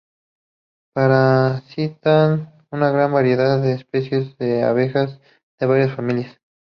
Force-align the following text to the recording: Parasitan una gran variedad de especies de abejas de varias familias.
Parasitan 0.95 2.51
una 2.71 2.89
gran 2.89 3.13
variedad 3.13 3.61
de 3.61 3.73
especies 3.73 4.35
de 4.39 4.63
abejas 4.63 5.19
de 5.59 5.67
varias 5.67 5.95
familias. 5.95 6.39